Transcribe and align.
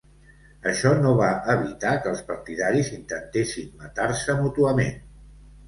Això 0.69 0.93
no 1.01 1.11
va 1.19 1.27
evitar 1.55 1.91
que 2.07 2.11
els 2.13 2.25
partidaris 2.33 2.91
intentessin 2.97 3.71
matar-se 3.85 4.41
mútuament. 4.43 5.01